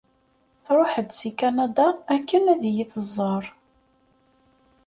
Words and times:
Truḥ-d 0.63 1.09
si 1.19 1.31
Kanada 1.39 1.87
akken 2.15 2.43
ad 2.53 2.63
yi-tẓer. 2.75 3.45